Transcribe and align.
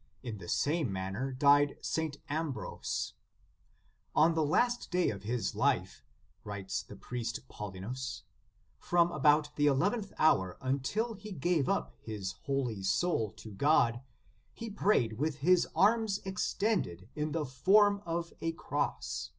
| 0.00 0.22
In 0.30 0.38
the 0.38 0.46
same 0.48 0.92
manner 0.92 1.32
died 1.32 1.78
St. 1.80 2.18
Ambrose. 2.28 3.14
"On 4.14 4.34
the 4.34 4.44
last 4.44 4.88
day 4.92 5.10
of 5.10 5.24
his 5.24 5.56
life," 5.56 6.04
writes 6.44 6.80
the 6.80 6.94
priest 6.94 7.40
Paulinus, 7.48 8.22
"from 8.78 9.10
about 9.10 9.50
the 9.56 9.66
eleventh 9.66 10.12
hour 10.16 10.56
until 10.60 11.14
he 11.14 11.32
gave 11.32 11.68
up 11.68 11.92
his 11.98 12.34
holy 12.44 12.84
soul 12.84 13.32
to 13.32 13.50
God, 13.50 14.00
he 14.52 14.70
prayed 14.70 15.14
with 15.14 15.38
his 15.38 15.66
arms 15.74 16.20
extended 16.24 17.08
in 17.16 17.32
the 17.32 17.44
form 17.44 18.00
of 18.06 18.32
a 18.40 18.52
Cross. 18.52 19.32